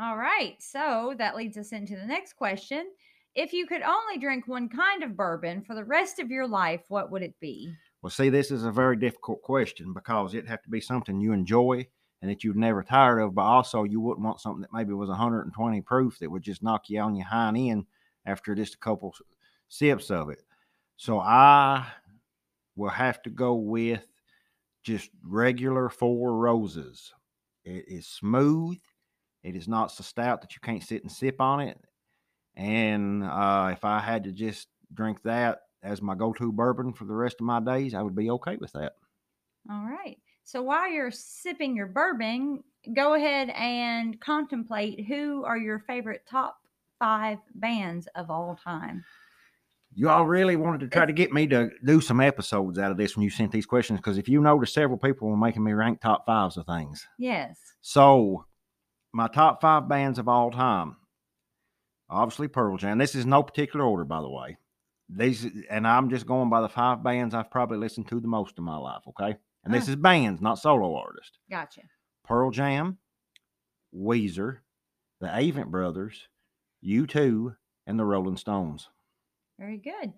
[0.01, 0.57] All right.
[0.61, 2.87] So that leads us into the next question.
[3.35, 6.83] If you could only drink one kind of bourbon for the rest of your life,
[6.89, 7.73] what would it be?
[8.05, 11.33] Well, see, this is a very difficult question because it'd have to be something you
[11.33, 11.87] enjoy
[12.21, 15.09] and that you'd never tired of, but also you wouldn't want something that maybe was
[15.09, 17.87] 120 proof that would just knock you on your hind end
[18.27, 19.15] after just a couple
[19.69, 20.43] sips of it.
[20.99, 21.87] So I
[22.77, 24.07] will have to go with
[24.83, 27.11] just regular four roses.
[27.65, 28.77] It is smooth.
[29.43, 31.81] It is not so stout that you can't sit and sip on it.
[32.55, 37.15] And uh, if I had to just drink that as my go-to bourbon for the
[37.15, 38.95] rest of my days, I would be okay with that.
[39.71, 40.19] All right.
[40.43, 46.59] So while you're sipping your bourbon, go ahead and contemplate who are your favorite top
[46.99, 49.05] five bands of all time.
[49.95, 52.97] You all really wanted to try to get me to do some episodes out of
[52.97, 55.73] this when you sent these questions because if you notice, several people were making me
[55.73, 57.07] rank top fives of things.
[57.17, 57.57] Yes.
[57.81, 58.45] So,
[59.13, 60.97] my top five bands of all time,
[62.11, 62.99] obviously Pearl Jam.
[62.99, 64.57] This is no particular order, by the way.
[65.09, 68.57] These, and I'm just going by the five bands I've probably listened to the most
[68.59, 69.03] in my life.
[69.09, 69.93] Okay, and this Oh.
[69.93, 71.39] is bands, not solo artists.
[71.51, 71.83] Gotcha.
[72.25, 72.99] Pearl Jam,
[73.95, 74.59] Weezer,
[75.21, 76.29] the Avett Brothers,
[76.83, 77.55] U2,
[77.87, 78.89] and the Rolling Stones.
[79.59, 80.13] Very good.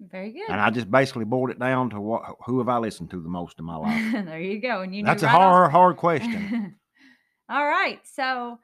[0.00, 0.48] Very good.
[0.48, 3.28] And I just basically boiled it down to what who have I listened to the
[3.28, 4.24] most in my life.
[4.24, 4.80] there you go.
[4.80, 6.76] And you That's a right off- hard, hard question.
[7.50, 8.00] All right.
[8.06, 8.58] So,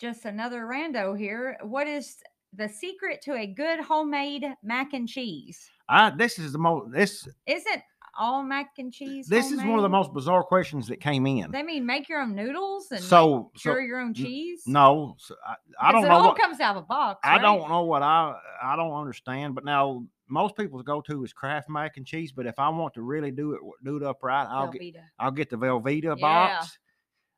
[0.00, 1.58] just another rando here.
[1.62, 2.16] What is
[2.54, 5.68] the secret to a good homemade mac and cheese?
[5.88, 7.82] I this is the most this Isn't
[8.18, 9.26] all mac and cheese?
[9.26, 11.50] this is one of the most bizarre questions that came in.
[11.50, 14.62] They mean make your own noodles and So, make, so your own cheese.
[14.66, 16.08] no, so I, I don't know.
[16.08, 17.20] it know all what comes out of a box.
[17.24, 17.42] I right?
[17.42, 19.54] don't know what I I don't understand.
[19.54, 22.32] But now most people's go to is Kraft mac and cheese.
[22.32, 25.30] But if I want to really do it do it up right, I'll get I'll
[25.30, 26.14] get the Velveeta Yeah.
[26.16, 26.78] box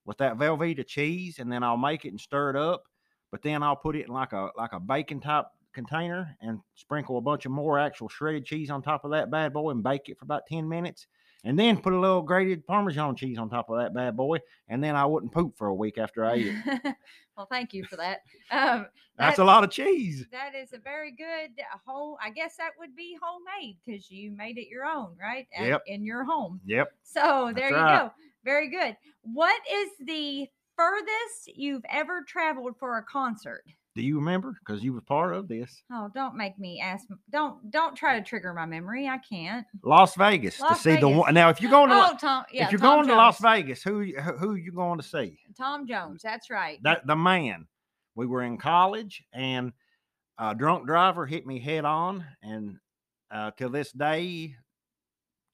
[0.04, 2.84] with that Velveeta cheese, and then I'll make it and stir it up.
[3.34, 7.18] But then I'll put it in like a like a bacon type container and sprinkle
[7.18, 10.08] a bunch of more actual shredded cheese on top of that bad boy and bake
[10.08, 11.08] it for about ten minutes.
[11.42, 14.82] and then put a little grated Parmesan cheese on top of that bad boy, and
[14.84, 16.96] then I wouldn't poop for a week after I ate it.
[17.36, 18.20] well, thank you for that.
[18.52, 18.86] Um,
[19.18, 20.24] That's that- a lot of cheese.
[20.30, 21.50] That is a very good
[21.84, 22.16] whole.
[22.22, 25.48] I guess that would be homemade because you made it your own, right?
[25.58, 25.82] At- Yep.
[25.88, 26.60] In your home.
[26.66, 26.92] Yep.
[27.02, 27.98] So That's there you right.
[28.04, 28.12] go.
[28.44, 28.96] Very good.
[29.22, 33.64] What is the furthest you've ever traveled for a concert?
[33.94, 34.56] Do you remember?
[34.58, 35.82] Because you were part of this.
[35.92, 37.06] Oh, don't make me ask.
[37.30, 39.06] Don't don't try to trigger my memory.
[39.06, 39.64] I can't.
[39.84, 41.32] Las Vegas to Las see the one.
[41.32, 42.44] Now, if you're going to, oh, Tom.
[42.52, 45.38] Yeah, if you're Tom going to Las Vegas, who who you going to see?
[45.56, 46.22] Tom Jones.
[46.24, 46.80] That's right.
[46.82, 47.66] That the man.
[48.16, 49.72] We were in college, and
[50.38, 52.76] a drunk driver hit me head on, and
[53.30, 54.54] uh, till this day,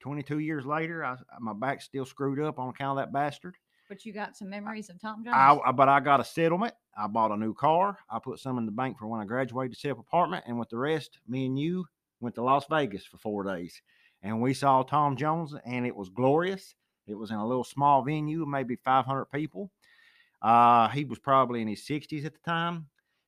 [0.00, 3.56] 22 years later, I, my back's still screwed up on account of that bastard.
[3.90, 5.34] But you got some memories of Tom Jones.
[5.36, 6.72] I, but I got a settlement.
[6.96, 7.98] I bought a new car.
[8.08, 10.70] I put some in the bank for when I graduated to self apartment, and with
[10.70, 11.84] the rest, me and you
[12.20, 13.82] went to Las Vegas for four days,
[14.22, 16.74] and we saw Tom Jones, and it was glorious.
[17.06, 19.72] It was in a little small venue, maybe 500 people.
[20.40, 22.86] Uh, he was probably in his 60s at the time,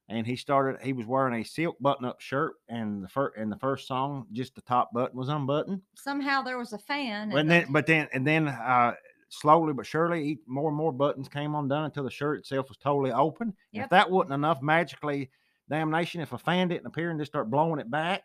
[0.08, 0.80] and he started.
[0.82, 4.54] He was wearing a silk button-up shirt, and the first and the first song, just
[4.54, 5.82] the top button was unbuttoned.
[5.96, 7.30] Somehow there was a fan.
[7.30, 8.94] But and then, the- but then, and then, uh,
[9.32, 13.12] slowly but surely, more and more buttons came undone until the shirt itself was totally
[13.12, 13.54] open.
[13.72, 13.84] Yep.
[13.84, 15.30] If that wasn't enough, magically,
[15.70, 18.24] damnation, if a fan didn't appear and just start blowing it back,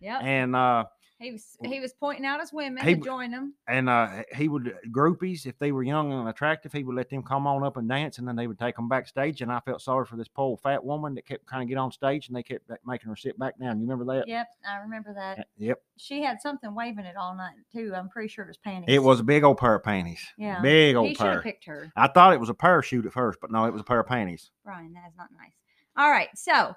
[0.00, 0.18] Yeah.
[0.18, 0.84] and uh,
[1.20, 3.54] He was he was pointing out his women He to join him.
[3.66, 7.24] and uh, he would groupies if they were young and attractive, he would let them
[7.24, 9.40] come on up and dance, and then they would take them backstage.
[9.42, 11.90] And I felt sorry for this poor fat woman that kept kind of get on
[11.90, 13.80] stage, and they kept making her sit back down.
[13.80, 14.28] You remember that?
[14.28, 15.40] Yep, I remember that.
[15.40, 15.82] Uh, Yep.
[15.96, 17.92] She had something waving it all night too.
[17.96, 18.94] I'm pretty sure it was panties.
[18.94, 20.24] It was a big old pair of panties.
[20.38, 20.60] Yeah.
[20.60, 21.42] Big He old should pair.
[21.42, 21.90] picked her.
[21.96, 24.06] I thought it was a parachute at first, but no, it was a pair of
[24.06, 24.50] panties.
[24.64, 25.50] Brian, that is not nice.
[25.96, 26.28] All right.
[26.36, 26.76] So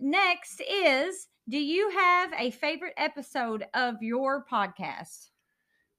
[0.00, 5.30] next is do you have a favorite episode of your podcast?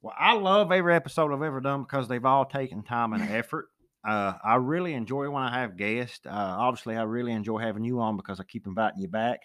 [0.02, 3.68] Well, I love every episode I've ever done because they've all taken time and effort.
[4.04, 6.26] Uh, I really enjoy when I have guests.
[6.26, 9.42] Uh, obviously, I really enjoy having you on because I keep inviting you back.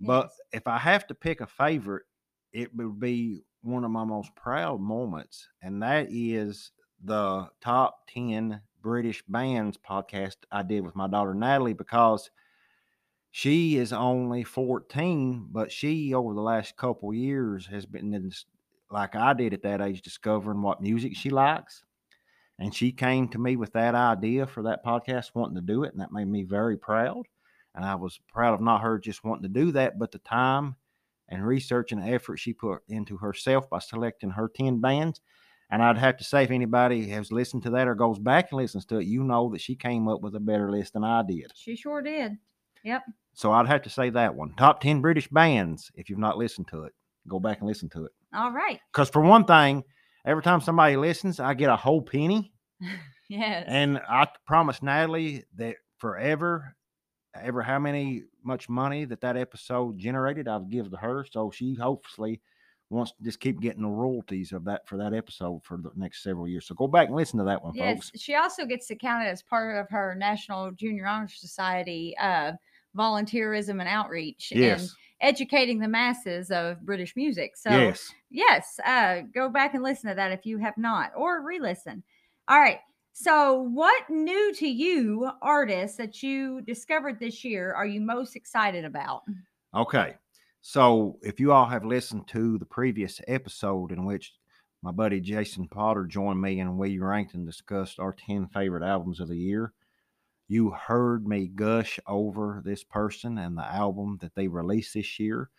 [0.00, 0.40] But Yes.
[0.52, 2.04] if I have to pick a favorite,
[2.52, 8.60] it would be one of my most proud moments, and that is the top 10
[8.82, 12.30] British bands podcast I did with my daughter Natalie because
[13.36, 18.30] she is only 14, but she, over the last couple years, has been in,
[18.92, 21.82] like I did at that age, discovering what music she likes.
[22.60, 25.90] And she came to me with that idea for that podcast, wanting to do it,
[25.90, 27.24] and that made me very proud.
[27.74, 30.76] And I was proud of not her just wanting to do that, but the time
[31.28, 35.20] and research and effort she put into herself by selecting her 10 bands.
[35.72, 38.58] And I'd have to say, if anybody has listened to that or goes back and
[38.58, 41.24] listens to it, you know that she came up with a better list than I
[41.26, 41.50] did.
[41.56, 42.38] She sure did.
[42.84, 43.02] Yep.
[43.34, 44.54] So I'd have to say that one.
[44.56, 46.92] Top 10 British bands, if you've not listened to it,
[47.26, 48.12] go back and listen to it.
[48.34, 48.78] All right.
[48.92, 49.82] Because for one thing,
[50.24, 52.52] every time somebody listens, I get a whole penny.
[53.28, 53.64] Yes.
[53.68, 56.76] And I promised Natalie that forever,
[57.34, 61.26] ever how many much money that that episode generated, I'll give to her.
[61.30, 62.40] So she hopefully
[62.90, 66.22] wants to just keep getting the royalties of that for that episode for the next
[66.22, 66.66] several years.
[66.66, 68.10] So go back and listen to that one, yes.
[68.10, 68.10] folks.
[68.20, 72.52] She also gets to count it as part of her National Junior Honor Society uh,
[72.96, 74.88] volunteerism and outreach and
[75.20, 77.56] educating the masses of British music.
[77.56, 78.12] So yes.
[78.30, 82.02] yes, uh, go back and listen to that if you have not, or re-listen.
[82.48, 82.80] All right.
[83.16, 88.84] So, what new to you artists that you discovered this year are you most excited
[88.84, 89.22] about?
[89.74, 90.14] Okay.
[90.66, 94.32] So if you all have listened to the previous episode in which
[94.82, 99.20] my buddy Jason Potter joined me and we ranked and discussed our 10 favorite albums
[99.20, 99.74] of the year,
[100.48, 105.50] you heard me gush over this person and the album that they released this year.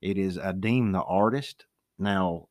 [0.00, 1.66] It is Adeem the Artist.
[1.98, 2.48] Now,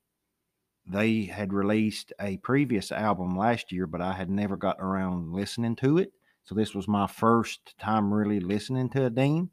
[0.86, 5.76] they had released a previous album last year, but I had never gotten around listening
[5.78, 6.12] to it.
[6.44, 9.50] So this was my first time really listening to Adeem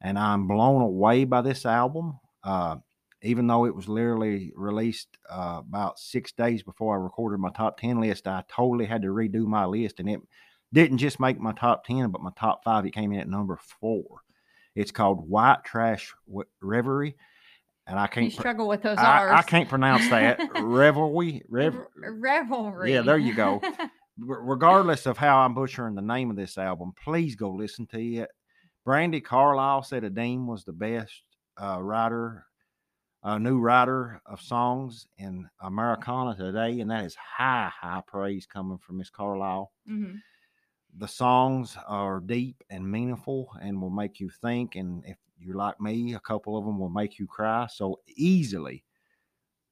[0.00, 2.18] and I'm blown away by this album.
[2.42, 2.76] Uh,
[3.22, 7.78] even though it was literally released uh, about six days before I recorded my top
[7.78, 10.20] 10 list, I totally had to redo my list, and it
[10.72, 12.86] didn't just make my top 10, but my top five.
[12.86, 14.20] It came in at number four.
[14.74, 16.14] It's called White Trash
[16.62, 17.16] Reverie,
[17.86, 18.32] and I can't.
[18.34, 20.38] pr- struggle with those I, I can't pronounce that.
[20.54, 22.92] Revelry, Rev, revelry.
[22.92, 23.60] Yeah, there you go.
[24.18, 28.30] regardless of how I'm butchering the name of this album, please go listen to it.
[28.86, 31.22] Brandi Carlile said Adeem was the best
[31.60, 32.46] uh, writer,
[33.22, 38.78] uh, new writer of songs in Americana today, and that is high, high praise coming
[38.78, 39.72] from Miss Carlile.
[39.88, 40.20] Mhm.
[40.98, 44.76] The songs are deep and meaningful and will make you think.
[44.76, 47.66] And if you're like me, a couple of them will make you cry.
[47.70, 48.84] So easily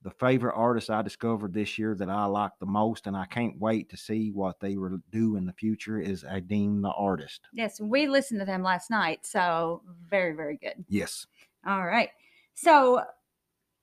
[0.03, 3.59] the favorite artist I discovered this year that I like the most, and I can't
[3.59, 5.99] wait to see what they will do in the future.
[6.01, 7.49] Is Adeem the artist?
[7.53, 10.85] Yes, we listened to them last night, so very, very good.
[10.89, 11.27] Yes.
[11.67, 12.11] All right.
[12.55, 13.03] So,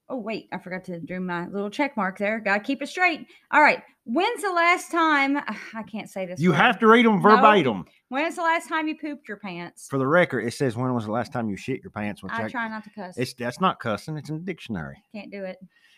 [0.09, 2.39] oh wait, I forgot to do my little check mark there.
[2.39, 3.27] Got to keep it straight.
[3.51, 3.83] All right.
[4.05, 5.37] When's the last time?
[5.73, 6.39] I can't say this.
[6.39, 6.57] You word.
[6.57, 7.29] have to read them No.
[7.35, 7.85] verbatim.
[8.09, 9.87] When's the last time you pooped your pants?
[9.89, 12.21] For the record, it says when was the last time you shit your pants?
[12.23, 13.17] Which I try not to cuss.
[13.17, 14.15] It's that's not cussing.
[14.17, 15.01] It's in the dictionary.
[15.13, 15.57] Can't do it.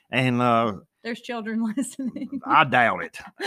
[0.10, 2.40] And uh, There's children listening.
[2.46, 3.20] I doubt it.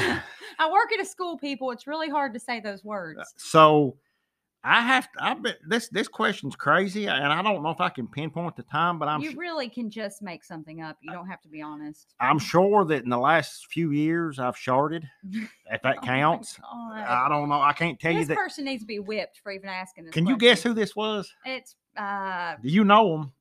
[0.59, 1.71] I work at a school, people.
[1.71, 3.23] It's really hard to say those words.
[3.39, 3.97] So
[4.63, 5.25] I have to.
[5.25, 8.63] I bet this this question's crazy, and I don't know if I can pinpoint the
[8.63, 10.99] time, but I'm you really can just make something up.
[11.01, 12.15] You don't have to be honest.
[12.21, 15.05] I'm sure that in the last few years I've sharded.
[15.71, 17.61] If that Oh counts, I don't know.
[17.61, 18.37] I can't tell you this that.
[18.37, 20.13] person needs to be whipped for even asking this.
[20.13, 21.33] Can you guess who this was?
[21.47, 23.33] It's uh, Do you know him?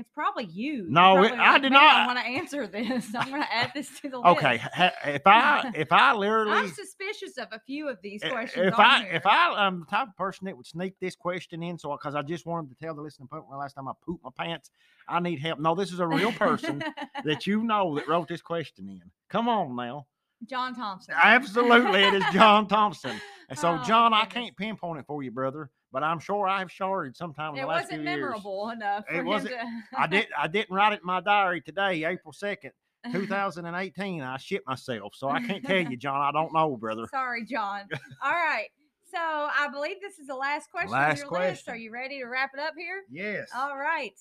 [0.00, 0.86] It's probably you.
[0.88, 3.06] No, it- probably I did not." I want to answer this.
[3.18, 4.28] I'm going to add this to the list.
[4.38, 4.60] Okay,
[5.06, 8.66] if I if I literally I'm suspicious of a few of these questions.
[8.68, 9.12] If I here.
[9.12, 12.14] if I am the type of person that would sneak this question in, so because
[12.14, 14.70] I just wanted to tell the listening public the last time I pooped my pants,
[15.08, 15.58] I need help.
[15.60, 16.82] No, this is a real person
[17.24, 19.02] that you know that wrote this question in.
[19.28, 20.06] Come on now,
[20.48, 21.14] John Thompson.
[21.22, 23.20] absolutely, it is John Thompson.
[23.48, 26.68] And so, Oh, John, I can't pinpoint it for you, brother, but I'm sure I've
[26.68, 28.06] sharded sometime in It the last few years.
[28.06, 29.04] It wasn't memorable enough.
[29.12, 30.26] It wasn't- to- I did.
[30.38, 32.72] I didn't write it in my diary today, April second,
[33.12, 34.22] 2018.
[34.22, 36.20] I shit myself, so I can't tell you, John.
[36.20, 37.06] I don't know, brother.
[37.10, 37.82] Sorry, John.
[38.22, 38.68] All right.
[39.10, 41.68] So I believe this is the last question on Last your list.
[41.68, 43.02] Are you ready to wrap it up here?
[43.10, 43.50] Yes.
[43.56, 44.12] All right.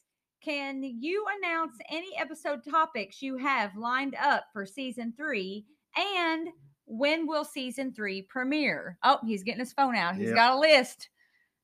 [0.43, 5.65] Can you announce any episode topics you have lined up for season three?
[5.95, 6.47] And
[6.85, 8.97] when will season three premiere?
[9.03, 10.15] Oh, he's getting his phone out.
[10.15, 10.35] He's Yep.
[10.35, 11.09] got a list.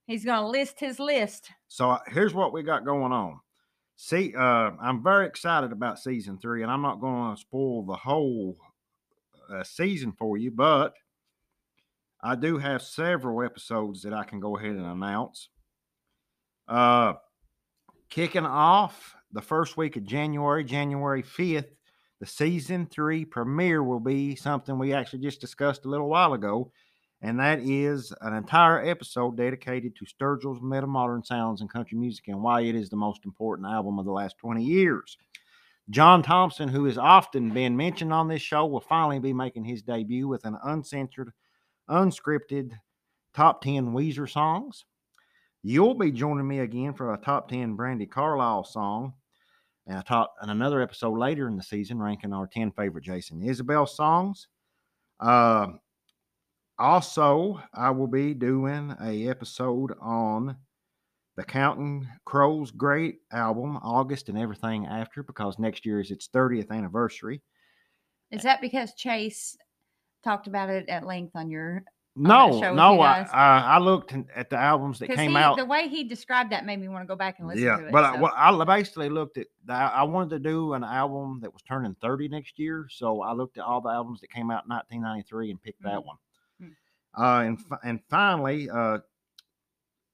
[0.06, 1.50] He's going to list his list.
[1.68, 3.40] So uh, here's what we got going on.
[3.96, 7.96] See, uh, I'm very excited about season three, and I'm not going to spoil the
[7.96, 8.58] whole
[9.50, 10.94] uh, season for you, but
[12.22, 15.50] I do have several episodes that I can go ahead and announce.
[16.68, 17.14] Uh,
[18.10, 21.70] kicking off the first week of January, January 5th,
[22.20, 26.72] the season three premiere will be something we actually just discussed a little while ago
[27.22, 32.42] and that is an entire episode dedicated to Sturgill's Metamodern Sounds and Country Music and
[32.42, 35.18] why it is the most important album of the last 20 years.
[35.90, 39.84] John Thompson, who has often been mentioned on this show, will finally be making his
[39.84, 41.32] debut with an uncensored,
[41.90, 42.72] unscripted
[43.34, 44.86] top 10 Weezer songs.
[45.62, 49.14] You'll be joining me again for a top 10 Brandi Carlile song
[49.88, 53.42] and a top and another episode later in the season ranking our 10 favorite Jason
[53.42, 54.48] Isbell songs.
[55.20, 55.68] Uh,
[56.78, 60.58] also, I will be doing a episode on
[61.38, 66.72] the Counting Crows Great album, August and everything after, because next year is its 30th
[66.72, 67.42] anniversary.
[68.32, 69.58] Is that because Chase
[70.24, 71.84] talked about it at length on your
[72.16, 73.28] No, show no, I.
[73.34, 75.58] I I looked at the albums that came he, out.
[75.58, 77.88] the way he described that made me want to go back and listen yeah, to
[77.88, 77.92] it.
[77.92, 79.48] but I, well, I basically looked at.
[79.66, 83.34] The, I wanted to do an album that was turning 30 next year, so I
[83.34, 86.06] looked at all the albums that came out in 1993 and picked that Mm.
[86.06, 86.18] one.
[87.18, 89.00] Uh, and and finally, uh,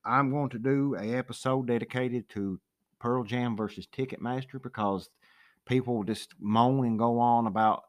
[0.06, 2.60] I'm going to do a episode dedicated to
[3.00, 5.10] Pearl Jam versus Ticketmaster because
[5.66, 7.84] people just moan and go on about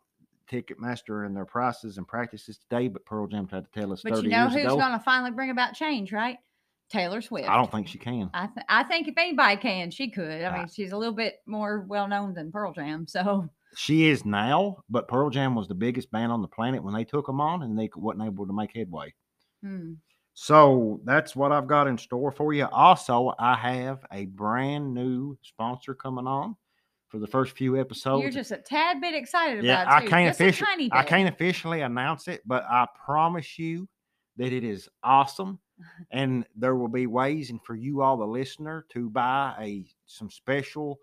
[0.51, 4.15] Ticketmaster and their prices and practices today, but Pearl Jam tried to tell us but
[4.15, 6.39] 30 you know years who's going to finally bring about change, right?
[6.91, 7.49] Taylor Swift.
[7.49, 8.29] I don't think she can.
[8.35, 10.43] I, th- I think if anybody can, she could.
[10.43, 13.07] I mean, she's a little bit more well known than Pearl Jam.
[13.07, 16.95] So, She is now, but Pearl Jam was the biggest band on the planet when
[16.95, 19.14] they took them on, and they wasn't able to make headway.
[19.62, 19.95] hmm.
[20.35, 22.66] So that's what I've got in store for you.
[22.73, 26.57] Also, I have a brand new sponsor coming on
[27.09, 28.23] for the first few episodes.
[28.23, 30.07] you're just a tad bit excited yeah, about it.
[30.07, 33.87] I can't officially, I can't officially announce it, but I promise you
[34.39, 35.59] that it is awesome,
[36.11, 40.31] and there will be ways and for you all, the listener, to buy a some
[40.31, 40.99] special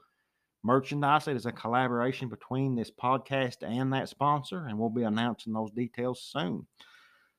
[0.64, 1.28] merchandise.
[1.28, 5.72] It is a collaboration between this podcast and that sponsor, and we'll be announcing those
[5.72, 6.66] details soon.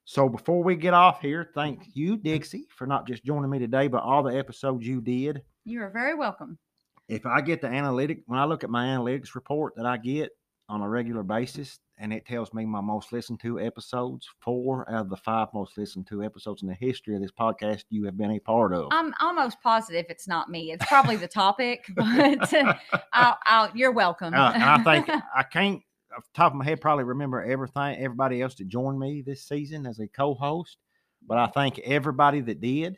[0.05, 3.87] So before we get off here, thank you, Dixie, for not just joining me today,
[3.87, 5.41] but all the episodes you did.
[5.63, 6.57] You are very welcome.
[7.07, 10.31] If I get the analytic, when I look at my analytics report that I get
[10.69, 15.01] on a regular basis, and it tells me my most listened to episodes, four out
[15.01, 18.17] of the five most listened to episodes in the history of this podcast you have
[18.17, 18.87] been a part of.
[18.91, 20.71] I'm almost positive it's not me.
[20.71, 22.53] It's probably the topic, but
[23.13, 24.33] I'll, I'll, you're welcome.
[24.33, 25.81] Uh, and I think I can't,
[26.17, 29.43] off the top of my head, probably remember everything, everybody else that joined me this
[29.43, 30.77] season as a co-host.
[31.25, 32.97] But I thank everybody that did.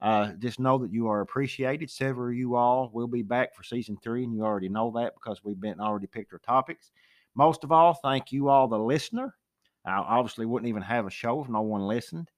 [0.00, 1.90] Uh, just know that you are appreciated.
[1.90, 5.14] Several of you all will be back for season three, and you already know that
[5.14, 6.92] because we've been already picked our topics.
[7.34, 9.34] Most of all, thank you all, the listener.
[9.84, 12.30] I obviously wouldn't even have a show if no one listened.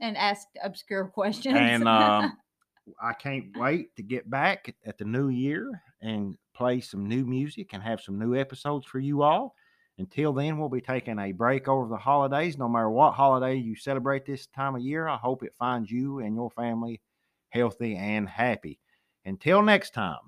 [0.00, 1.56] And asked obscure questions.
[1.56, 2.36] And um,
[3.02, 7.70] I can't wait to get back at the new year and play some new music
[7.72, 9.54] and have some new episodes for you all.
[9.98, 12.56] Until then, we'll be taking a break over the holidays.
[12.56, 16.20] No matter what holiday you celebrate this time of year, I hope it finds you
[16.20, 17.02] and your family
[17.50, 18.80] healthy and happy.
[19.26, 20.20] Until next time,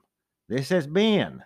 [0.49, 1.43] this has been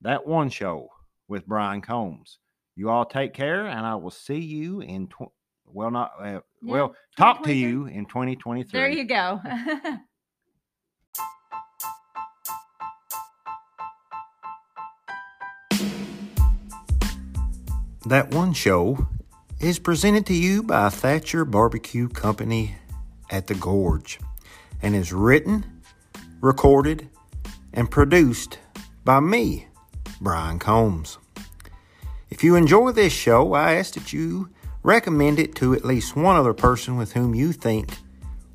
[0.00, 0.88] That One Show
[1.28, 2.38] with Brian Combs.
[2.76, 5.32] You all take care, and I will see you in, tw-
[5.66, 8.70] well, not, uh, Yeah, well, talk to you in 2023.
[8.72, 9.40] there you go.
[18.06, 19.08] That One Show
[19.60, 22.74] is presented to you by Thatcher Barbecue Company
[23.30, 24.18] at the Gorge
[24.82, 25.80] and is written,
[26.40, 27.08] recorded,
[27.72, 28.58] and produced
[29.04, 29.68] by me,
[30.24, 31.18] Brian Combs.
[32.30, 34.48] If you enjoy this show, I ask that you
[34.82, 37.98] recommend it to at least one other person with whom you think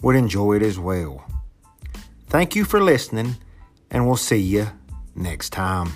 [0.01, 1.23] would enjoy it as well.
[2.27, 3.37] Thank you for listening,
[3.89, 4.67] and we'll see you
[5.15, 5.93] next time.